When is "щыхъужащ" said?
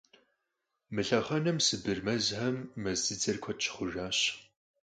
3.63-4.19